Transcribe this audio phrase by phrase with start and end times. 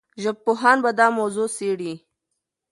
[0.23, 1.93] ژبپوهان به دا موضوع څېړي.